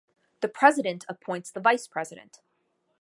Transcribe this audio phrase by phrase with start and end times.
[0.39, 2.41] The president appoints the Vice President.